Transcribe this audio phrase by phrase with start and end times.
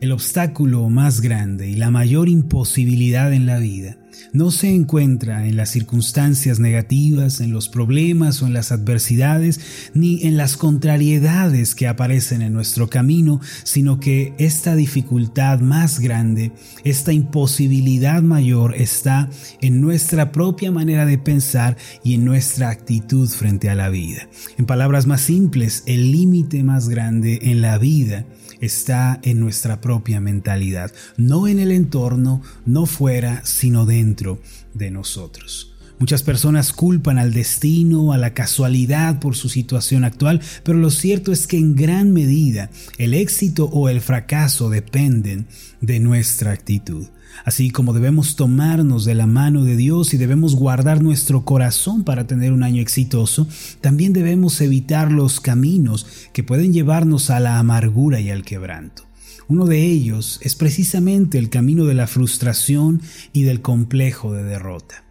[0.00, 3.99] El obstáculo más grande y la mayor imposibilidad en la vida
[4.32, 9.60] no se encuentra en las circunstancias negativas, en los problemas o en las adversidades,
[9.94, 16.52] ni en las contrariedades que aparecen en nuestro camino, sino que esta dificultad más grande,
[16.84, 19.28] esta imposibilidad mayor está
[19.60, 24.28] en nuestra propia manera de pensar y en nuestra actitud frente a la vida.
[24.58, 28.26] En palabras más simples, el límite más grande en la vida
[28.60, 34.40] está en nuestra propia mentalidad, no en el entorno, no fuera, sino dentro
[34.72, 35.74] de nosotros.
[35.98, 41.30] Muchas personas culpan al destino, a la casualidad por su situación actual, pero lo cierto
[41.30, 45.46] es que en gran medida el éxito o el fracaso dependen
[45.82, 47.06] de nuestra actitud.
[47.44, 52.26] Así como debemos tomarnos de la mano de Dios y debemos guardar nuestro corazón para
[52.26, 53.46] tener un año exitoso,
[53.82, 59.09] también debemos evitar los caminos que pueden llevarnos a la amargura y al quebranto.
[59.50, 65.02] Uno de ellos es precisamente el camino de la frustración y del complejo de derrota.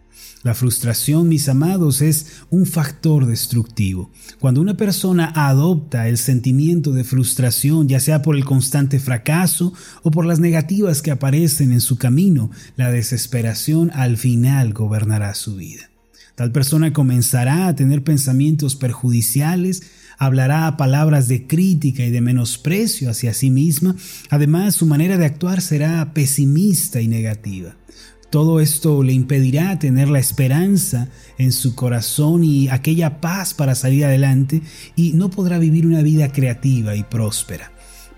[0.42, 4.10] La frustración, mis amados, es un factor destructivo.
[4.38, 10.10] Cuando una persona adopta el sentimiento de frustración, ya sea por el constante fracaso o
[10.10, 15.89] por las negativas que aparecen en su camino, la desesperación al final gobernará su vida.
[16.40, 19.82] Tal persona comenzará a tener pensamientos perjudiciales,
[20.16, 23.94] hablará palabras de crítica y de menosprecio hacia sí misma,
[24.30, 27.76] además su manera de actuar será pesimista y negativa.
[28.30, 34.06] Todo esto le impedirá tener la esperanza en su corazón y aquella paz para salir
[34.06, 34.62] adelante
[34.96, 37.70] y no podrá vivir una vida creativa y próspera.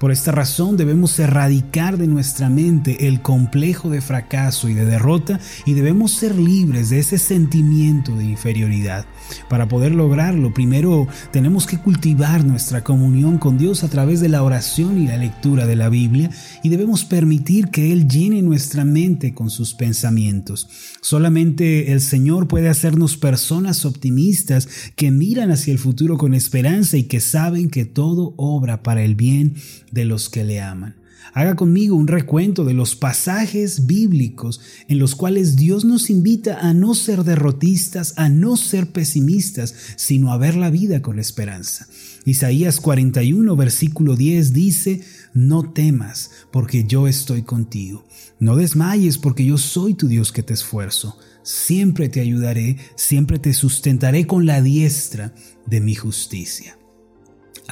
[0.02, 5.38] Por esta razón debemos erradicar de nuestra mente el complejo de fracaso y de derrota
[5.64, 9.06] y debemos ser libres de ese sentimiento de inferioridad.
[9.48, 14.42] Para poder lograrlo, primero tenemos que cultivar nuestra comunión con Dios a través de la
[14.42, 16.30] oración y la lectura de la Biblia
[16.62, 20.68] y debemos permitir que Él llene nuestra mente con sus pensamientos.
[21.00, 27.04] Solamente el Señor puede hacernos personas optimistas que miran hacia el futuro con esperanza y
[27.04, 29.54] que saben que todo obra para el bien
[29.90, 31.01] de los que le aman.
[31.34, 36.74] Haga conmigo un recuento de los pasajes bíblicos en los cuales Dios nos invita a
[36.74, 41.86] no ser derrotistas, a no ser pesimistas, sino a ver la vida con esperanza.
[42.24, 45.00] Isaías 41, versículo 10 dice,
[45.34, 48.06] No temas, porque yo estoy contigo.
[48.38, 51.18] No desmayes, porque yo soy tu Dios que te esfuerzo.
[51.42, 55.34] Siempre te ayudaré, siempre te sustentaré con la diestra
[55.66, 56.76] de mi justicia.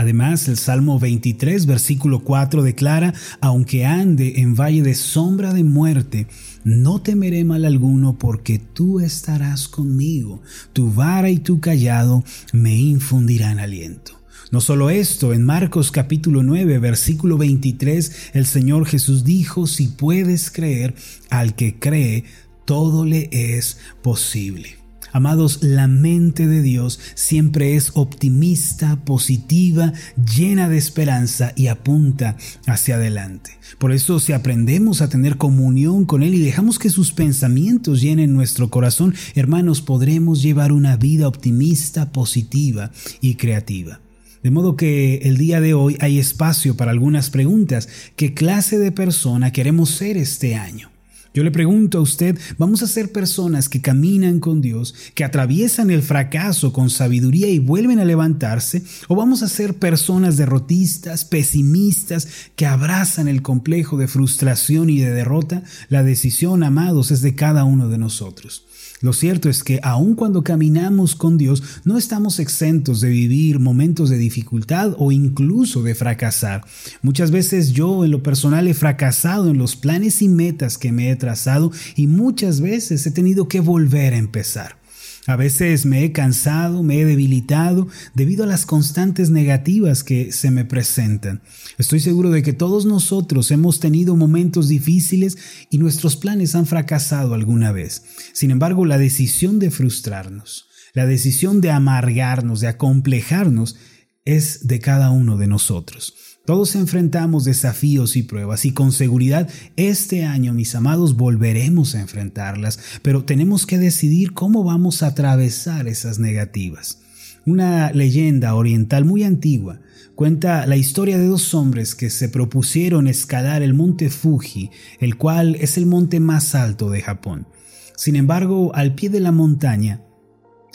[0.01, 3.13] Además, el Salmo 23, versículo 4 declara,
[3.43, 6.27] aunque ande en valle de sombra de muerte,
[6.65, 10.41] no temeré mal alguno porque tú estarás conmigo,
[10.73, 12.25] tu vara y tu callado
[12.55, 14.19] me infundirán aliento.
[14.51, 20.51] No solo esto, en Marcos capítulo 9, versículo 23, el Señor Jesús dijo, si puedes
[20.51, 20.95] creer,
[21.29, 22.25] al que cree,
[22.65, 24.80] todo le es posible.
[25.13, 29.93] Amados, la mente de Dios siempre es optimista, positiva,
[30.37, 33.53] llena de esperanza y apunta hacia adelante.
[33.79, 38.35] Por eso si aprendemos a tener comunión con Él y dejamos que sus pensamientos llenen
[38.35, 44.01] nuestro corazón, hermanos, podremos llevar una vida optimista, positiva y creativa.
[44.43, 47.89] De modo que el día de hoy hay espacio para algunas preguntas.
[48.17, 50.91] ¿Qué clase de persona queremos ser este año?
[51.33, 55.91] Yo le pregunto a usted, ¿vamos a ser personas que caminan con Dios, que atraviesan
[55.91, 58.83] el fracaso con sabiduría y vuelven a levantarse?
[59.07, 62.27] ¿O vamos a ser personas derrotistas, pesimistas,
[62.57, 65.63] que abrazan el complejo de frustración y de derrota?
[65.89, 68.67] La decisión, amados, es de cada uno de nosotros.
[69.03, 74.11] Lo cierto es que aun cuando caminamos con Dios, no estamos exentos de vivir momentos
[74.11, 76.65] de dificultad o incluso de fracasar.
[77.01, 81.11] Muchas veces yo en lo personal he fracasado en los planes y metas que me
[81.11, 84.80] he trazado y muchas veces he tenido que volver a empezar.
[85.27, 90.51] A veces me he cansado, me he debilitado debido a las constantes negativas que se
[90.51, 91.43] me presentan.
[91.77, 95.37] Estoy seguro de que todos nosotros hemos tenido momentos difíciles
[95.71, 98.03] y nuestros planes han fracasado alguna vez.
[98.33, 103.77] Sin embargo, la decisión de frustrarnos, la decisión de amargarnos, de acomplejarnos,
[104.25, 106.15] es de cada uno de nosotros.
[106.51, 112.81] Todos enfrentamos desafíos y pruebas y con seguridad este año, mis amados, volveremos a enfrentarlas,
[113.03, 117.03] pero tenemos que decidir cómo vamos a atravesar esas negativas.
[117.47, 119.79] Una leyenda oriental muy antigua
[120.17, 125.55] cuenta la historia de dos hombres que se propusieron escalar el monte Fuji, el cual
[125.55, 127.47] es el monte más alto de Japón.
[127.95, 130.03] Sin embargo, al pie de la montaña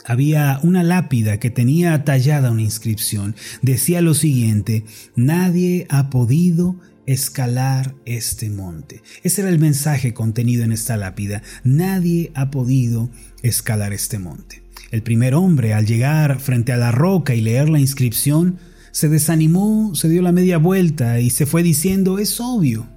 [0.06, 3.36] había una lápida que tenía tallada una inscripción.
[3.62, 4.86] Decía lo siguiente,
[5.16, 9.02] nadie ha podido escalar este monte.
[9.24, 11.42] Ese era el mensaje contenido en esta lápida.
[11.64, 13.10] Nadie ha podido
[13.44, 14.64] escalar este monte.
[14.92, 18.60] El primer hombre, al llegar frente a la roca y leer la inscripción,
[18.92, 22.88] se desanimó, se dio la media vuelta y se fue diciendo, es obvio,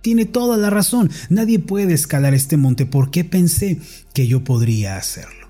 [0.00, 3.78] tiene toda la razón, nadie puede escalar este monte, ¿por qué pensé
[4.14, 5.41] que yo podría hacerlo?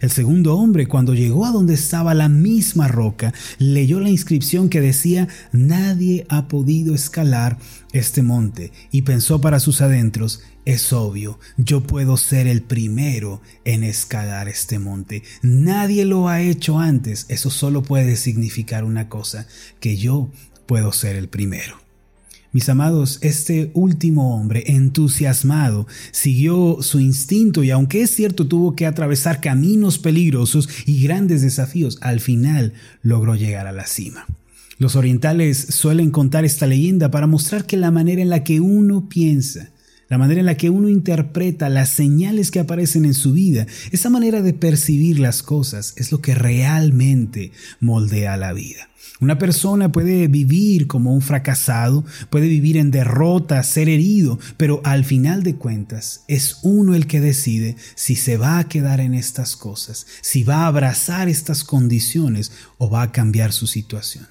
[0.00, 4.80] El segundo hombre, cuando llegó a donde estaba la misma roca, leyó la inscripción que
[4.80, 7.58] decía, nadie ha podido escalar
[7.92, 13.82] este monte, y pensó para sus adentros, es obvio, yo puedo ser el primero en
[13.82, 15.22] escalar este monte.
[15.42, 19.46] Nadie lo ha hecho antes, eso solo puede significar una cosa,
[19.80, 20.30] que yo
[20.66, 21.79] puedo ser el primero.
[22.52, 28.86] Mis amados, este último hombre entusiasmado siguió su instinto y aunque es cierto tuvo que
[28.86, 34.26] atravesar caminos peligrosos y grandes desafíos, al final logró llegar a la cima.
[34.78, 39.08] Los orientales suelen contar esta leyenda para mostrar que la manera en la que uno
[39.08, 39.70] piensa,
[40.10, 44.10] la manera en la que uno interpreta las señales que aparecen en su vida, esa
[44.10, 48.90] manera de percibir las cosas es lo que realmente moldea la vida.
[49.20, 55.04] Una persona puede vivir como un fracasado, puede vivir en derrota, ser herido, pero al
[55.04, 59.56] final de cuentas es uno el que decide si se va a quedar en estas
[59.56, 64.26] cosas, si va a abrazar estas condiciones o va a cambiar su situación.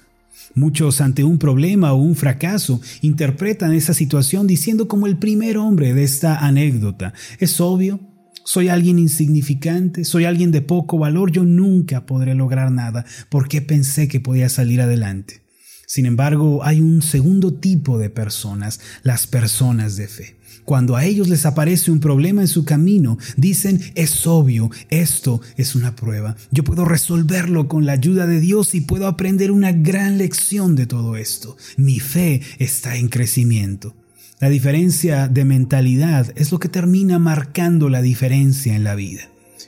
[0.54, 5.94] Muchos ante un problema o un fracaso interpretan esa situación diciendo como el primer hombre
[5.94, 7.14] de esta anécdota.
[7.38, 8.00] Es obvio,
[8.44, 14.08] soy alguien insignificante, soy alguien de poco valor, yo nunca podré lograr nada porque pensé
[14.08, 15.42] que podía salir adelante.
[15.86, 20.39] Sin embargo, hay un segundo tipo de personas, las personas de fe.
[20.70, 25.74] Cuando a ellos les aparece un problema en su camino, dicen, es obvio, esto es
[25.74, 26.36] una prueba.
[26.52, 30.86] Yo puedo resolverlo con la ayuda de Dios y puedo aprender una gran lección de
[30.86, 31.56] todo esto.
[31.76, 33.96] Mi fe está en crecimiento.
[34.38, 39.22] La diferencia de mentalidad es lo que termina marcando la diferencia en la vida.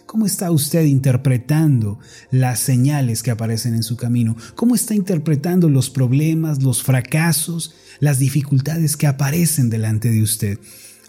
[0.06, 1.99] ¿Cómo está usted interpretando
[2.31, 4.37] las señales que aparecen en su camino?
[4.54, 10.60] ¿Cómo está interpretando los problemas, los fracasos, las dificultades que aparecen delante de usted?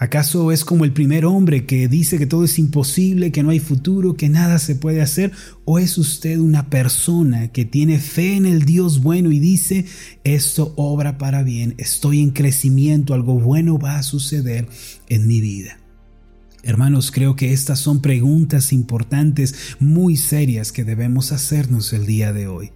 [0.04, 3.62] ¿Acaso es como el primer hombre que dice que todo es imposible, que no hay
[3.62, 5.32] futuro, que nada se puede hacer?
[5.64, 9.86] ¿O es usted una persona que tiene fe en el Dios bueno y dice,
[10.26, 14.68] esto obra para bien, estoy en crecimiento, algo bueno va a suceder
[15.08, 15.80] en mi vida?
[16.64, 22.48] Hermanos, creo que estas son preguntas importantes, muy serias que debemos hacernos el día de
[22.48, 22.72] hoy.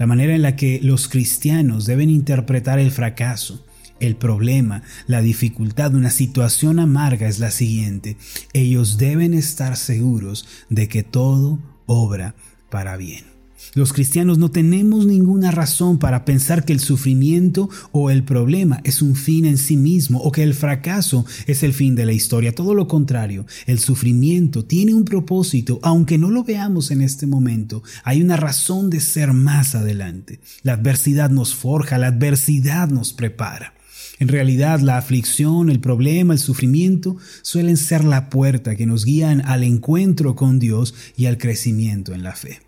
[0.00, 3.64] La manera en la que los cristianos deben interpretar el fracaso,
[4.02, 8.16] el problema, la dificultad, una situación amarga es la siguiente.
[8.52, 12.34] Ellos deben estar seguros de que todo obra
[12.68, 13.32] para bien.
[13.74, 19.00] Los cristianos no tenemos ninguna razón para pensar que el sufrimiento o el problema es
[19.00, 22.54] un fin en sí mismo o que el fracaso es el fin de la historia.
[22.54, 27.82] Todo lo contrario, el sufrimiento tiene un propósito, aunque no lo veamos en este momento.
[28.04, 30.40] Hay una razón de ser más adelante.
[30.62, 33.74] La adversidad nos forja, la adversidad nos prepara.
[34.22, 39.42] En realidad, la aflicción, el problema, el sufrimiento suelen ser la puerta que nos guían
[39.44, 42.60] al encuentro con Dios y al crecimiento en la fe.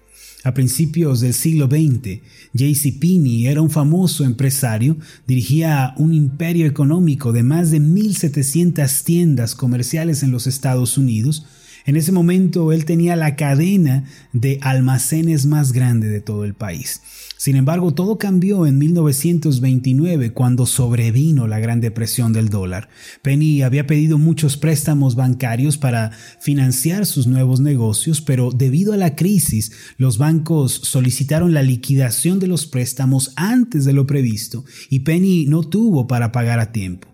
[0.43, 2.23] A principios del siglo XX,
[2.59, 2.97] J.C.
[2.99, 4.97] Penney era un famoso empresario,
[5.29, 11.47] dirigía un imperio económico de más de 1.700 tiendas comerciales en los Estados Unidos.
[11.87, 17.03] En ese momento él tenía la cadena de almacenes más grande de todo el país.
[17.37, 22.89] Sin embargo, todo cambió en 1929 cuando sobrevino la Gran Depresión del dólar.
[23.21, 29.15] Penny había pedido muchos préstamos bancarios para financiar sus nuevos negocios, pero debido a la
[29.15, 35.45] crisis, los bancos solicitaron la liquidación de los préstamos antes de lo previsto y Penny
[35.45, 37.14] no tuvo para pagar a tiempo.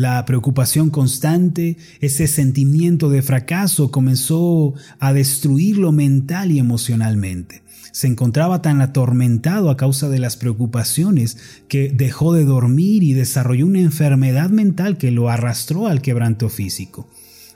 [0.00, 8.62] La preocupación constante, ese sentimiento de fracaso comenzó a destruirlo mental y emocionalmente se encontraba
[8.62, 11.36] tan atormentado a causa de las preocupaciones
[11.68, 17.06] que dejó de dormir y desarrolló una enfermedad mental que lo arrastró al quebranto físico.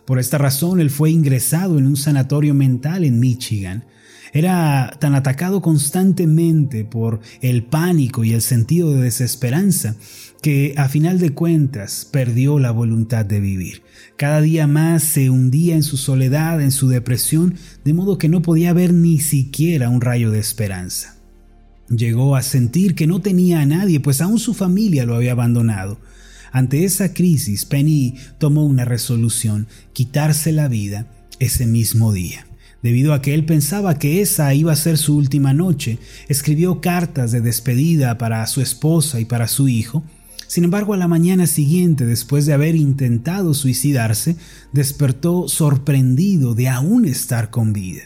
[0.05, 3.85] Por esta razón, él fue ingresado en un sanatorio mental en Michigan.
[4.35, 9.95] Era tan atacado constantemente por el pánico y el sentido de desesperanza
[10.43, 13.83] que a final de cuentas perdió la voluntad de vivir.
[14.17, 18.43] Cada día más se hundía en su soledad, en su depresión, de modo que no
[18.43, 21.15] podía ver ni siquiera un rayo de esperanza.
[21.89, 26.01] Llegó a sentir que no tenía a nadie, pues aún su familia lo había abandonado.
[26.51, 31.07] Ante esa crisis, Penny tomó una resolución, quitarse la vida
[31.39, 32.47] ese mismo día.
[32.85, 35.97] Debido a que él pensaba que esa iba a ser su última noche,
[36.29, 40.05] escribió cartas de despedida para su esposa y para su hijo,
[40.47, 44.37] Sin embargo, a la mañana siguiente, después de haber intentado suicidarse,
[44.73, 48.03] despertó sorprendido de aún estar con vida.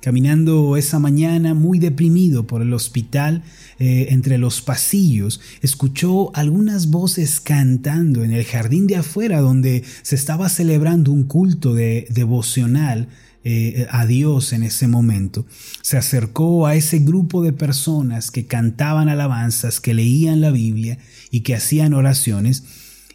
[0.00, 3.42] Caminando esa mañana muy deprimido por el hospital,
[3.80, 10.14] eh, entre los pasillos, escuchó algunas voces cantando en el jardín de afuera donde se
[10.14, 13.08] estaba celebrando un culto de, devocional
[13.42, 15.46] eh, a Dios en ese momento.
[15.82, 20.98] Se acercó a ese grupo de personas que cantaban alabanzas, que leían la Biblia
[21.30, 22.64] y que hacían oraciones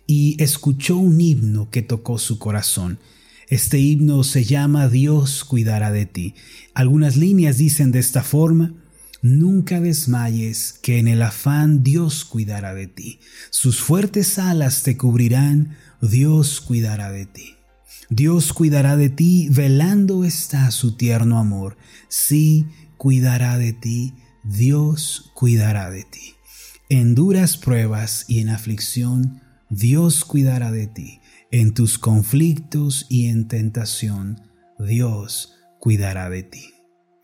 [0.08, 3.00] y escuchó un himno que tocó su corazón.
[3.48, 6.34] Este himno se llama Dios cuidará de ti.
[6.74, 8.74] Algunas líneas dicen de esta forma,
[9.22, 13.20] Nunca desmayes, que en el afán Dios cuidará de ti.
[13.50, 17.56] Sus fuertes alas te cubrirán, Dios cuidará de ti.
[18.10, 21.78] Dios cuidará de ti, velando está su tierno amor.
[22.08, 26.36] Sí, cuidará de ti, Dios cuidará de ti.
[26.90, 31.20] En duras pruebas y en aflicción, Dios cuidará de ti
[31.52, 34.42] en tus conflictos y en tentación,
[34.78, 36.75] Dios cuidará de ti.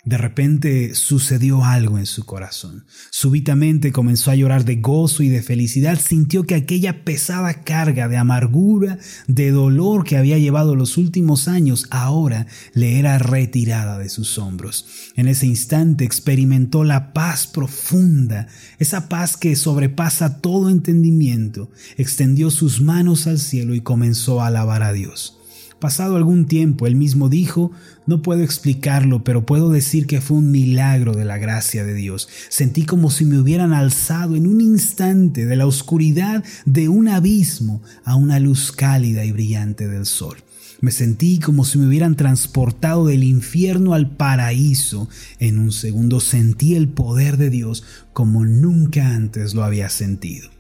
[0.03, 2.85] De repente sucedió algo en su corazón.
[3.11, 5.99] Súbitamente comenzó a llorar de gozo y de felicidad.
[5.99, 11.85] Sintió que aquella pesada carga de amargura, de dolor que había llevado los últimos años,
[11.91, 14.87] ahora le era retirada de sus hombros.
[15.15, 18.47] En ese instante experimentó la paz profunda,
[18.79, 21.69] esa paz que sobrepasa todo entendimiento.
[21.97, 25.40] Extendió sus manos al cielo y comenzó a alabar a Dios.
[25.81, 27.71] Pasado algún tiempo, él mismo dijo,
[28.05, 32.29] no puedo explicarlo, pero puedo decir que fue un milagro de la gracia de Dios.
[32.49, 37.81] Sentí como si me hubieran alzado en un instante de la oscuridad de un abismo
[38.05, 40.37] a una luz cálida y brillante del sol.
[40.81, 45.09] Me sentí como si me hubieran transportado del infierno al paraíso.
[45.39, 47.83] En un segundo sentí el poder de Dios
[48.13, 50.51] como nunca antes lo había sentido.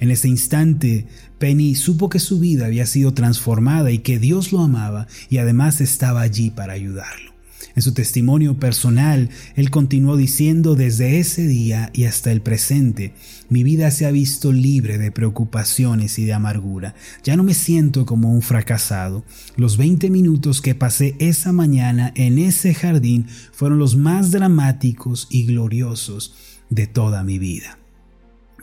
[0.00, 1.06] En ese instante,
[1.44, 5.82] Penny supo que su vida había sido transformada y que Dios lo amaba y además
[5.82, 7.32] estaba allí para ayudarlo.
[7.76, 13.12] En su testimonio personal, él continuó diciendo desde ese día y hasta el presente,
[13.50, 16.94] mi vida se ha visto libre de preocupaciones y de amargura.
[17.24, 19.22] Ya no me siento como un fracasado.
[19.58, 25.44] Los 20 minutos que pasé esa mañana en ese jardín fueron los más dramáticos y
[25.44, 26.32] gloriosos
[26.70, 27.83] de toda mi vida.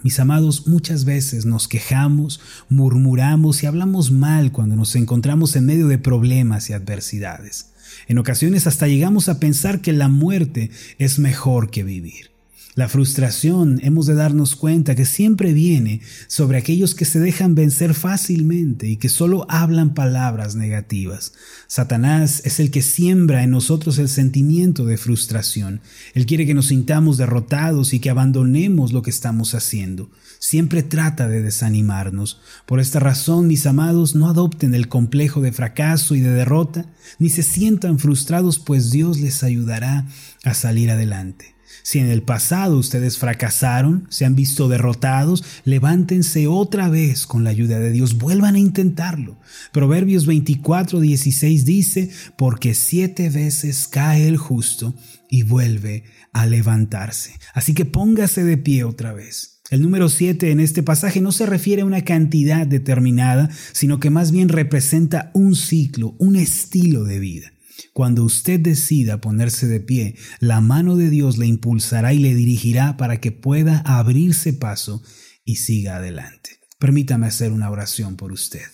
[0.04, 2.40] Mis amados, muchas veces nos quejamos,
[2.70, 7.72] murmuramos y hablamos mal cuando nos encontramos en medio de problemas y adversidades.
[8.08, 12.31] En ocasiones hasta llegamos a pensar que la muerte es mejor que vivir.
[12.74, 17.94] La frustración hemos de darnos cuenta que siempre viene sobre aquellos que se dejan vencer
[17.94, 21.34] fácilmente y que solo hablan palabras negativas.
[21.68, 25.82] Satanás es el que siembra en nosotros el sentimiento de frustración.
[26.14, 30.10] Él quiere que nos sintamos derrotados y que abandonemos lo que estamos haciendo.
[30.40, 32.40] Siempre trata de desanimarnos.
[32.66, 36.86] Por esta razón, mis amados, no adopten el complejo de fracaso y de derrota,
[37.20, 40.08] ni se sientan frustrados, pues Dios les ayudará
[40.46, 41.54] a salir adelante.
[41.84, 47.50] Si en el pasado ustedes fracasaron, se han visto derrotados, levántense otra vez con la
[47.50, 49.40] ayuda de Dios, vuelvan a intentarlo.
[49.72, 54.96] Proverbios 24, 16 dice, porque siete veces cae el justo
[55.30, 57.40] y vuelve a levantarse.
[57.54, 59.62] Así que póngase de pie otra vez.
[59.72, 64.10] El número 7 en este pasaje no se refiere a una cantidad determinada, sino que
[64.10, 67.54] más bien representa un ciclo, un estilo de vida.
[67.94, 72.98] Cuando usted decida ponerse de pie, la mano de Dios le impulsará y le dirigirá
[72.98, 75.04] para que pueda abrirse paso
[75.44, 76.60] y siga adelante.
[76.80, 78.68] Permítame hacer una oración por usted.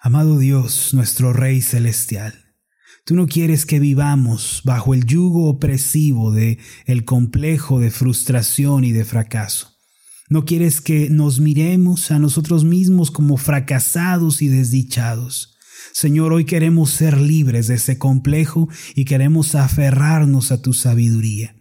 [0.00, 2.46] Amado Dios, nuestro Rey Celestial,
[3.06, 8.90] Tú no quieres que vivamos bajo el yugo opresivo de el complejo de frustración y
[8.90, 9.76] de fracaso.
[10.28, 15.55] No quieres que nos miremos a nosotros mismos como fracasados y desdichados.
[15.92, 21.54] Señor, hoy queremos ser libres de ese complejo y queremos aferrarnos a tu sabiduría.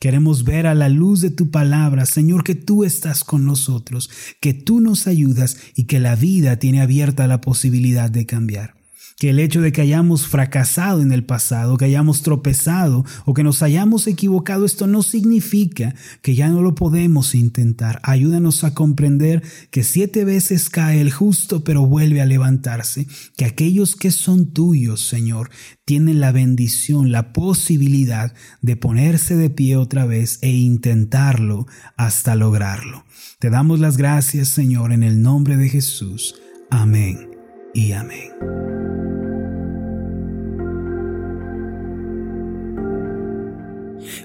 [0.00, 4.10] Queremos ver a la luz de tu palabra, Señor, que tú estás con nosotros,
[4.40, 8.81] que tú nos ayudas y que la vida tiene abierta la posibilidad de cambiar
[9.18, 13.42] que el hecho de que hayamos fracasado en el pasado, que hayamos tropezado o que
[13.42, 18.00] nos hayamos equivocado, esto no significa que ya no lo podemos intentar.
[18.02, 23.96] Ayúdanos a comprender que siete veces cae el justo, pero vuelve a levantarse, que aquellos
[23.96, 25.50] que son tuyos, Señor,
[25.84, 31.66] tienen la bendición, la posibilidad de ponerse de pie otra vez e intentarlo
[31.96, 33.04] hasta lograrlo.
[33.38, 36.36] Te damos las gracias, Señor, en el nombre de Jesús.
[36.70, 37.30] Amén
[37.74, 38.81] y amén.